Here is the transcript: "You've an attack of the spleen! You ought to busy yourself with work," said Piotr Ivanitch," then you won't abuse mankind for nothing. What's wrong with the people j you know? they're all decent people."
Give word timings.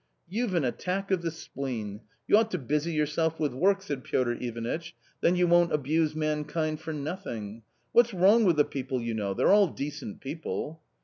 "You've 0.35 0.55
an 0.55 0.63
attack 0.65 1.11
of 1.11 1.21
the 1.21 1.29
spleen! 1.29 2.01
You 2.27 2.35
ought 2.37 2.49
to 2.49 2.57
busy 2.57 2.91
yourself 2.91 3.39
with 3.39 3.53
work," 3.53 3.83
said 3.83 4.03
Piotr 4.03 4.31
Ivanitch," 4.31 4.95
then 5.21 5.35
you 5.35 5.45
won't 5.47 5.71
abuse 5.71 6.15
mankind 6.15 6.79
for 6.79 6.91
nothing. 6.91 7.61
What's 7.91 8.11
wrong 8.11 8.43
with 8.43 8.55
the 8.55 8.65
people 8.65 8.97
j 8.97 9.05
you 9.05 9.13
know? 9.13 9.35
they're 9.35 9.53
all 9.53 9.67
decent 9.67 10.19
people." 10.19 10.81